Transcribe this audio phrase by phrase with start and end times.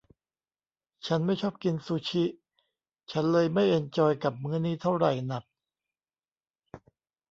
[1.07, 2.23] ฉันไม่ชอบกินซูชิ
[3.11, 5.43] ฉันเลยไม่เอนจอยกับมื้อนี้เท่าไหร่หนัก